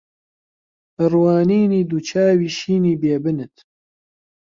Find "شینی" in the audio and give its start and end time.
2.57-2.95